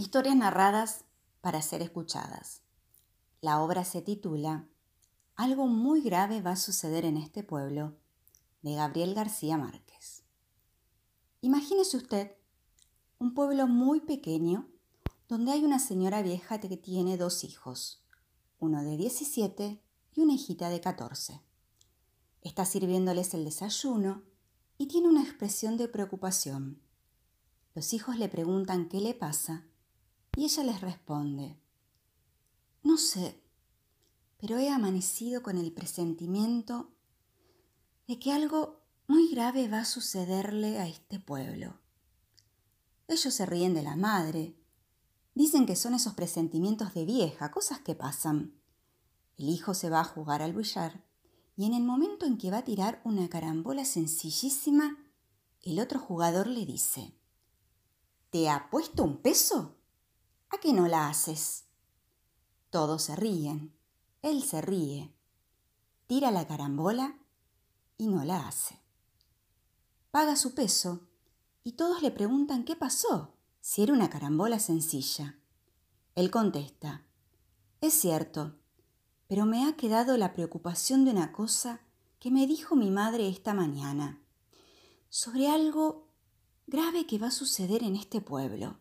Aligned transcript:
Historias 0.00 0.34
narradas 0.34 1.04
para 1.42 1.60
ser 1.60 1.82
escuchadas. 1.82 2.62
La 3.42 3.60
obra 3.60 3.84
se 3.84 4.00
titula 4.00 4.66
Algo 5.36 5.66
muy 5.66 6.00
grave 6.00 6.40
va 6.40 6.52
a 6.52 6.56
suceder 6.56 7.04
en 7.04 7.18
este 7.18 7.42
pueblo, 7.42 7.98
de 8.62 8.76
Gabriel 8.76 9.12
García 9.12 9.58
Márquez. 9.58 10.22
Imagínese 11.42 11.98
usted 11.98 12.32
un 13.18 13.34
pueblo 13.34 13.66
muy 13.66 14.00
pequeño 14.00 14.70
donde 15.28 15.52
hay 15.52 15.64
una 15.64 15.78
señora 15.78 16.22
vieja 16.22 16.58
que 16.60 16.78
tiene 16.78 17.18
dos 17.18 17.44
hijos, 17.44 18.02
uno 18.58 18.82
de 18.82 18.96
17 18.96 19.82
y 20.14 20.20
una 20.22 20.32
hijita 20.32 20.70
de 20.70 20.80
14. 20.80 21.42
Está 22.40 22.64
sirviéndoles 22.64 23.34
el 23.34 23.44
desayuno 23.44 24.22
y 24.78 24.86
tiene 24.86 25.08
una 25.08 25.22
expresión 25.24 25.76
de 25.76 25.88
preocupación. 25.88 26.80
Los 27.74 27.92
hijos 27.92 28.16
le 28.16 28.30
preguntan 28.30 28.88
qué 28.88 29.02
le 29.02 29.12
pasa 29.12 29.66
y 30.36 30.44
ella 30.44 30.64
les 30.64 30.80
responde, 30.80 31.60
no 32.82 32.96
sé, 32.96 33.42
pero 34.38 34.58
he 34.58 34.70
amanecido 34.70 35.42
con 35.42 35.58
el 35.58 35.72
presentimiento 35.72 36.90
de 38.08 38.18
que 38.18 38.32
algo 38.32 38.80
muy 39.06 39.28
grave 39.30 39.68
va 39.68 39.80
a 39.80 39.84
sucederle 39.84 40.78
a 40.78 40.86
este 40.86 41.18
pueblo. 41.18 41.78
Ellos 43.08 43.34
se 43.34 43.44
ríen 43.44 43.74
de 43.74 43.82
la 43.82 43.96
madre, 43.96 44.56
dicen 45.34 45.66
que 45.66 45.76
son 45.76 45.94
esos 45.94 46.14
presentimientos 46.14 46.94
de 46.94 47.04
vieja, 47.04 47.50
cosas 47.50 47.80
que 47.80 47.94
pasan. 47.94 48.54
El 49.36 49.48
hijo 49.48 49.74
se 49.74 49.90
va 49.90 50.00
a 50.00 50.04
jugar 50.04 50.42
al 50.42 50.54
billar 50.54 51.04
y 51.56 51.66
en 51.66 51.74
el 51.74 51.82
momento 51.82 52.24
en 52.24 52.38
que 52.38 52.50
va 52.50 52.58
a 52.58 52.64
tirar 52.64 53.02
una 53.04 53.28
carambola 53.28 53.84
sencillísima, 53.84 54.96
el 55.62 55.80
otro 55.80 55.98
jugador 55.98 56.46
le 56.46 56.64
dice, 56.64 57.14
¿Te 58.30 58.48
ha 58.48 58.70
puesto 58.70 59.02
un 59.02 59.18
peso? 59.18 59.79
¿A 60.50 60.58
qué 60.58 60.72
no 60.72 60.88
la 60.88 61.08
haces? 61.08 61.64
Todos 62.70 63.02
se 63.04 63.16
ríen. 63.16 63.74
Él 64.22 64.42
se 64.42 64.60
ríe. 64.60 65.14
Tira 66.06 66.30
la 66.30 66.46
carambola 66.46 67.18
y 67.96 68.08
no 68.08 68.24
la 68.24 68.46
hace. 68.48 68.80
Paga 70.10 70.34
su 70.34 70.54
peso 70.54 71.08
y 71.62 71.72
todos 71.72 72.02
le 72.02 72.10
preguntan 72.10 72.64
qué 72.64 72.74
pasó, 72.74 73.34
si 73.60 73.82
era 73.82 73.92
una 73.92 74.10
carambola 74.10 74.58
sencilla. 74.58 75.38
Él 76.16 76.30
contesta, 76.30 77.06
es 77.80 77.94
cierto, 77.94 78.56
pero 79.28 79.46
me 79.46 79.66
ha 79.66 79.76
quedado 79.76 80.16
la 80.16 80.32
preocupación 80.32 81.04
de 81.04 81.12
una 81.12 81.32
cosa 81.32 81.80
que 82.18 82.30
me 82.30 82.46
dijo 82.46 82.74
mi 82.74 82.90
madre 82.90 83.28
esta 83.28 83.54
mañana, 83.54 84.20
sobre 85.08 85.48
algo 85.48 86.08
grave 86.66 87.06
que 87.06 87.18
va 87.18 87.28
a 87.28 87.32
suceder 87.32 87.84
en 87.84 87.94
este 87.96 88.20
pueblo. 88.20 88.80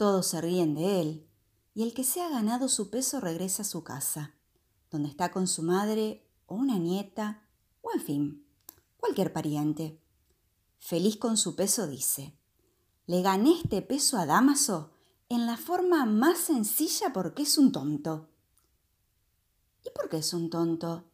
Todos 0.00 0.28
se 0.28 0.40
ríen 0.40 0.74
de 0.74 1.02
él, 1.02 1.28
y 1.74 1.82
el 1.82 1.92
que 1.92 2.04
se 2.04 2.22
ha 2.22 2.30
ganado 2.30 2.70
su 2.70 2.88
peso 2.88 3.20
regresa 3.20 3.60
a 3.60 3.66
su 3.66 3.84
casa, 3.84 4.34
donde 4.90 5.10
está 5.10 5.30
con 5.30 5.46
su 5.46 5.62
madre 5.62 6.26
o 6.46 6.54
una 6.54 6.78
nieta, 6.78 7.46
o 7.82 7.92
en 7.92 8.00
fin, 8.00 8.46
cualquier 8.96 9.30
pariente. 9.34 10.00
Feliz 10.78 11.18
con 11.18 11.36
su 11.36 11.54
peso 11.54 11.86
dice, 11.86 12.34
le 13.04 13.20
gané 13.20 13.58
este 13.58 13.82
peso 13.82 14.16
a 14.16 14.24
Damaso 14.24 14.94
en 15.28 15.44
la 15.44 15.58
forma 15.58 16.06
más 16.06 16.38
sencilla 16.38 17.12
porque 17.12 17.42
es 17.42 17.58
un 17.58 17.70
tonto. 17.70 18.30
¿Y 19.84 19.90
por 19.90 20.08
qué 20.08 20.16
es 20.16 20.32
un 20.32 20.48
tonto? 20.48 21.10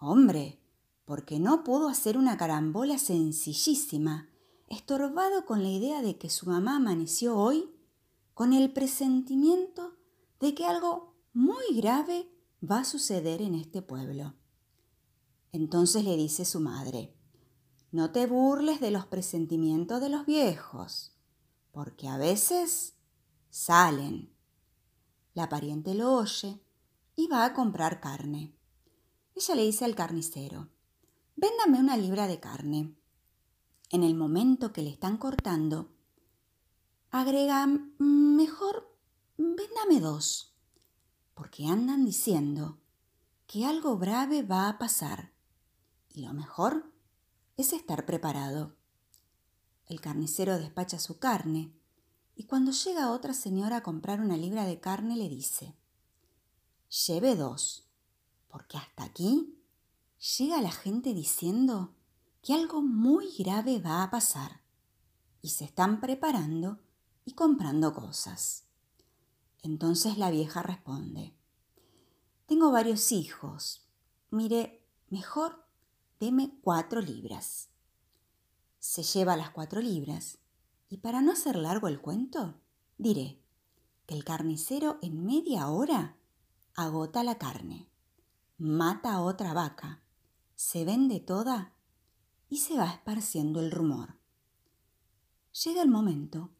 Hombre, 0.00 0.58
porque 1.04 1.38
no 1.38 1.62
pudo 1.62 1.88
hacer 1.88 2.18
una 2.18 2.36
carambola 2.36 2.98
sencillísima, 2.98 4.28
estorbado 4.66 5.46
con 5.46 5.62
la 5.62 5.68
idea 5.68 6.02
de 6.02 6.18
que 6.18 6.30
su 6.30 6.46
mamá 6.46 6.78
amaneció 6.78 7.36
hoy 7.36 7.70
con 8.34 8.52
el 8.52 8.72
presentimiento 8.72 9.96
de 10.40 10.54
que 10.54 10.66
algo 10.66 11.16
muy 11.32 11.64
grave 11.74 12.28
va 12.62 12.80
a 12.80 12.84
suceder 12.84 13.40
en 13.40 13.54
este 13.54 13.80
pueblo. 13.80 14.34
Entonces 15.52 16.04
le 16.04 16.16
dice 16.16 16.44
su 16.44 16.60
madre, 16.60 17.16
no 17.92 18.10
te 18.10 18.26
burles 18.26 18.80
de 18.80 18.90
los 18.90 19.06
presentimientos 19.06 20.00
de 20.00 20.08
los 20.08 20.26
viejos, 20.26 21.16
porque 21.70 22.08
a 22.08 22.18
veces 22.18 22.94
salen. 23.50 24.34
La 25.32 25.48
pariente 25.48 25.94
lo 25.94 26.12
oye 26.12 26.60
y 27.14 27.28
va 27.28 27.44
a 27.44 27.54
comprar 27.54 28.00
carne. 28.00 28.56
Ella 29.36 29.54
le 29.54 29.62
dice 29.62 29.84
al 29.84 29.94
carnicero, 29.94 30.70
véndame 31.36 31.78
una 31.78 31.96
libra 31.96 32.26
de 32.26 32.40
carne. 32.40 32.96
En 33.90 34.02
el 34.02 34.16
momento 34.16 34.72
que 34.72 34.82
le 34.82 34.90
están 34.90 35.16
cortando, 35.18 35.93
agrega, 37.20 37.64
mejor 37.98 38.92
véndame 39.36 40.00
dos, 40.00 40.52
porque 41.34 41.66
andan 41.66 42.04
diciendo 42.04 42.80
que 43.46 43.64
algo 43.64 43.98
grave 43.98 44.42
va 44.42 44.68
a 44.68 44.78
pasar 44.80 45.32
y 46.08 46.22
lo 46.22 46.34
mejor 46.34 46.92
es 47.56 47.72
estar 47.72 48.04
preparado. 48.04 48.74
El 49.86 50.00
carnicero 50.00 50.58
despacha 50.58 50.98
su 50.98 51.20
carne 51.20 51.72
y 52.34 52.46
cuando 52.46 52.72
llega 52.72 53.12
otra 53.12 53.32
señora 53.32 53.76
a 53.76 53.82
comprar 53.84 54.20
una 54.20 54.36
libra 54.36 54.64
de 54.64 54.80
carne 54.80 55.16
le 55.16 55.28
dice, 55.28 55.76
lleve 57.06 57.36
dos, 57.36 57.88
porque 58.48 58.76
hasta 58.76 59.04
aquí 59.04 59.62
llega 60.36 60.60
la 60.60 60.72
gente 60.72 61.14
diciendo 61.14 61.94
que 62.42 62.54
algo 62.54 62.82
muy 62.82 63.32
grave 63.38 63.78
va 63.78 64.02
a 64.02 64.10
pasar 64.10 64.62
y 65.42 65.50
se 65.50 65.64
están 65.64 66.00
preparando 66.00 66.80
y 67.24 67.32
comprando 67.32 67.94
cosas. 67.94 68.64
Entonces 69.62 70.18
la 70.18 70.30
vieja 70.30 70.62
responde, 70.62 71.34
tengo 72.46 72.70
varios 72.70 73.10
hijos. 73.12 73.88
Mire, 74.30 74.86
mejor 75.08 75.64
deme 76.20 76.58
cuatro 76.60 77.00
libras. 77.00 77.70
Se 78.78 79.02
lleva 79.02 79.36
las 79.36 79.50
cuatro 79.50 79.80
libras 79.80 80.38
y 80.90 80.98
para 80.98 81.22
no 81.22 81.32
hacer 81.32 81.56
largo 81.56 81.88
el 81.88 82.00
cuento, 82.00 82.60
diré 82.98 83.40
que 84.06 84.14
el 84.14 84.24
carnicero 84.24 84.98
en 85.00 85.24
media 85.24 85.68
hora 85.68 86.16
agota 86.76 87.24
la 87.24 87.38
carne, 87.38 87.88
mata 88.58 89.14
a 89.14 89.22
otra 89.22 89.54
vaca, 89.54 90.02
se 90.54 90.84
vende 90.84 91.20
toda 91.20 91.72
y 92.50 92.58
se 92.58 92.76
va 92.76 92.86
esparciendo 92.86 93.60
el 93.60 93.70
rumor. 93.70 94.18
Llega 95.64 95.82
el 95.82 95.88
momento 95.88 96.50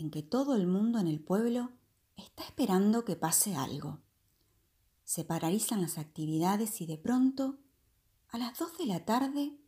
en 0.00 0.10
que 0.10 0.22
todo 0.22 0.56
el 0.56 0.66
mundo 0.66 0.98
en 0.98 1.06
el 1.06 1.20
pueblo 1.20 1.70
está 2.16 2.44
esperando 2.44 3.04
que 3.04 3.16
pase 3.16 3.54
algo. 3.54 4.00
Se 5.04 5.24
paralizan 5.24 5.82
las 5.82 5.98
actividades 5.98 6.80
y 6.80 6.86
de 6.86 6.98
pronto, 6.98 7.58
a 8.28 8.38
las 8.38 8.58
dos 8.58 8.76
de 8.78 8.86
la 8.86 9.04
tarde, 9.04 9.58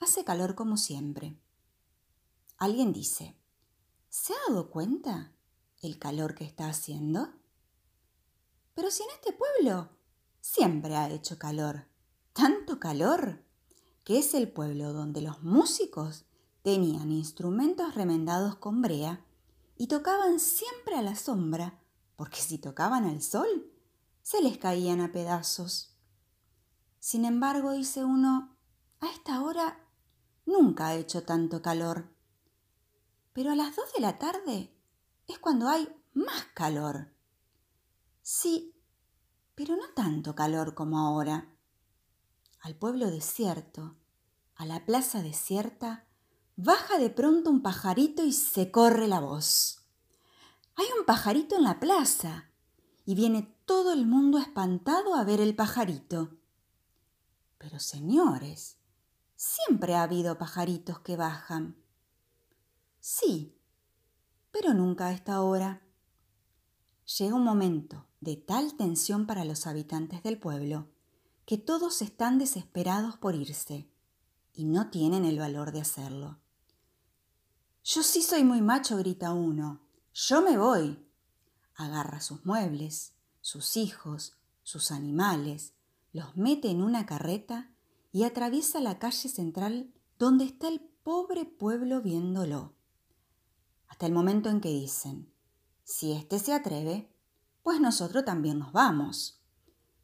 hace 0.00 0.24
calor 0.24 0.54
como 0.54 0.76
siempre. 0.76 1.38
Alguien 2.58 2.92
dice, 2.92 3.36
¿se 4.08 4.32
ha 4.32 4.36
dado 4.48 4.70
cuenta 4.70 5.32
el 5.82 5.98
calor 5.98 6.34
que 6.34 6.44
está 6.44 6.68
haciendo? 6.68 7.28
Pero 8.74 8.90
si 8.90 9.02
en 9.02 9.10
este 9.10 9.32
pueblo 9.32 9.90
siempre 10.40 10.96
ha 10.96 11.10
hecho 11.10 11.38
calor, 11.38 11.86
tanto 12.32 12.80
calor, 12.80 13.44
que 14.02 14.18
es 14.18 14.34
el 14.34 14.50
pueblo 14.50 14.92
donde 14.92 15.20
los 15.20 15.42
músicos 15.42 16.24
tenían 16.62 17.10
instrumentos 17.12 17.94
remendados 17.94 18.56
con 18.56 18.82
brea 18.82 19.24
y 19.76 19.88
tocaban 19.88 20.40
siempre 20.40 20.96
a 20.96 21.02
la 21.02 21.16
sombra, 21.16 21.80
porque 22.16 22.40
si 22.40 22.58
tocaban 22.58 23.06
al 23.06 23.22
sol, 23.22 23.70
se 24.22 24.40
les 24.42 24.58
caían 24.58 25.00
a 25.00 25.12
pedazos. 25.12 25.96
Sin 27.00 27.24
embargo, 27.24 27.72
dice 27.72 28.04
uno, 28.04 28.56
a 29.00 29.06
esta 29.08 29.42
hora 29.42 29.86
nunca 30.46 30.88
ha 30.88 30.94
hecho 30.94 31.24
tanto 31.24 31.60
calor. 31.60 32.10
Pero 33.32 33.52
a 33.52 33.56
las 33.56 33.76
dos 33.76 33.92
de 33.92 34.00
la 34.00 34.18
tarde 34.18 34.74
es 35.26 35.38
cuando 35.38 35.68
hay 35.68 35.88
más 36.14 36.44
calor. 36.54 37.12
Sí, 38.22 38.74
pero 39.54 39.76
no 39.76 39.88
tanto 39.94 40.34
calor 40.34 40.74
como 40.74 40.98
ahora. 40.98 41.54
Al 42.60 42.76
pueblo 42.76 43.10
desierto, 43.10 43.96
a 44.54 44.64
la 44.64 44.86
plaza 44.86 45.20
desierta, 45.22 46.06
baja 46.56 46.98
de 46.98 47.10
pronto 47.10 47.50
un 47.50 47.62
pajarito 47.62 48.24
y 48.24 48.32
se 48.32 48.70
corre 48.70 49.08
la 49.08 49.20
voz. 49.20 49.80
Hay 50.76 50.86
un 50.98 51.04
pajarito 51.04 51.56
en 51.56 51.64
la 51.64 51.80
plaza 51.80 52.50
y 53.04 53.14
viene 53.14 53.54
todo 53.64 53.92
el 53.92 54.06
mundo 54.06 54.38
espantado 54.38 55.14
a 55.14 55.24
ver 55.24 55.40
el 55.40 55.54
pajarito. 55.54 56.36
Pero 57.58 57.78
señores, 57.78 58.78
siempre 59.36 59.94
ha 59.94 60.02
habido 60.02 60.38
pajaritos 60.38 61.00
que 61.00 61.16
bajan. 61.16 61.76
Sí, 63.00 63.58
pero 64.50 64.74
nunca 64.74 65.06
a 65.06 65.12
esta 65.12 65.40
hora. 65.42 65.82
Llega 67.18 67.34
un 67.34 67.44
momento 67.44 68.06
de 68.20 68.36
tal 68.36 68.76
tensión 68.76 69.26
para 69.26 69.44
los 69.44 69.66
habitantes 69.66 70.22
del 70.22 70.38
pueblo 70.38 70.88
que 71.44 71.58
todos 71.58 72.00
están 72.00 72.38
desesperados 72.38 73.18
por 73.18 73.34
irse 73.34 73.90
y 74.54 74.64
no 74.64 74.88
tienen 74.88 75.24
el 75.24 75.38
valor 75.38 75.72
de 75.72 75.82
hacerlo. 75.82 76.38
Yo 77.86 78.02
sí 78.02 78.22
soy 78.22 78.44
muy 78.44 78.62
macho, 78.62 78.96
grita 78.96 79.34
uno. 79.34 79.82
yo 80.14 80.40
me 80.40 80.56
voy. 80.56 81.06
Agarra 81.74 82.18
sus 82.22 82.46
muebles, 82.46 83.12
sus 83.42 83.76
hijos, 83.76 84.38
sus 84.62 84.90
animales, 84.90 85.74
los 86.10 86.34
mete 86.34 86.70
en 86.70 86.82
una 86.82 87.04
carreta 87.04 87.70
y 88.10 88.22
atraviesa 88.22 88.80
la 88.80 88.98
calle 88.98 89.28
central 89.28 89.92
donde 90.18 90.44
está 90.46 90.68
el 90.68 90.80
pobre 90.80 91.44
pueblo 91.44 92.00
viéndolo. 92.00 92.72
Hasta 93.88 94.06
el 94.06 94.12
momento 94.12 94.48
en 94.48 94.62
que 94.62 94.70
dicen, 94.70 95.30
si 95.82 96.12
éste 96.12 96.38
se 96.38 96.54
atreve, 96.54 97.12
pues 97.62 97.82
nosotros 97.82 98.24
también 98.24 98.60
nos 98.60 98.72
vamos. 98.72 99.42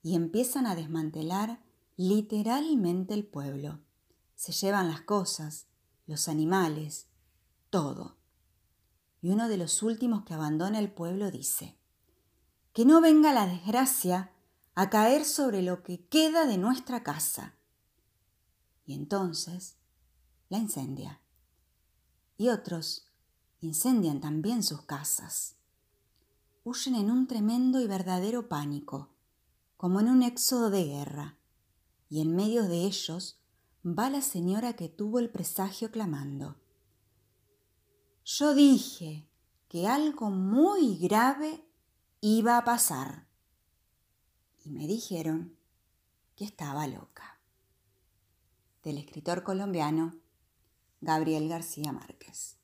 Y 0.03 0.17
empiezan 0.17 0.67
a 0.67 0.75
desmantelar 0.75 1.63
literalmente 1.97 3.15
el 3.15 3.27
pueblo. 3.27 3.81
Se 4.35 4.53
llevan 4.53 4.89
las 4.89 5.01
cosas, 5.01 5.67
los 6.07 6.29
animales, 6.29 7.10
todo. 7.71 8.19
Y 9.23 9.31
uno 9.31 9.49
de 9.49 9.57
los 9.57 9.83
últimos 9.83 10.25
que 10.25 10.35
abandona 10.35 10.79
el 10.79 10.93
pueblo 10.93 11.31
dice, 11.31 11.79
que 12.73 12.85
no 12.85 13.01
venga 13.01 13.33
la 13.33 13.47
desgracia 13.47 14.33
a 14.75 14.91
caer 14.91 15.25
sobre 15.25 15.63
lo 15.63 15.83
que 15.83 16.07
queda 16.07 16.47
de 16.47 16.59
nuestra 16.59 17.03
casa 17.03 17.57
y 18.91 18.95
entonces 18.95 19.77
la 20.49 20.59
incendia. 20.59 21.21
Y 22.37 22.49
otros 22.49 23.07
incendian 23.61 24.21
también 24.21 24.65
sus 24.65 24.83
casas. 24.83 25.55
Huyen 26.65 26.97
en 26.97 27.09
un 27.13 27.29
tremendo 27.29 27.81
y 27.81 27.87
verdadero 27.87 28.49
pánico, 28.49 29.15
como 29.77 30.01
en 30.01 30.09
un 30.09 30.25
éxodo 30.25 30.71
de 30.71 30.87
guerra, 30.87 31.39
y 32.09 32.21
en 32.21 32.35
medio 32.35 32.65
de 32.65 32.85
ellos 32.85 33.41
va 33.87 34.11
la 34.11 34.23
señora 34.23 34.75
que 34.75 34.89
tuvo 34.89 35.21
el 35.21 35.31
presagio 35.31 35.93
clamando. 35.93 36.60
Yo 38.25 38.55
dije 38.55 39.27
que 39.69 39.87
algo 39.87 40.31
muy 40.31 40.99
grave 40.99 41.65
iba 42.21 42.59
a 42.59 42.65
pasar. 42.65 43.27
Y 44.65 44.71
me 44.71 44.87
dijeron 44.87 45.57
que 46.37 46.45
estaba 46.45 46.87
loca 46.87 47.41
del 48.83 48.99
escritor 48.99 49.43
colombiano 49.43 50.15
Gabriel 51.01 51.49
García 51.49 51.93
Márquez. 51.93 52.60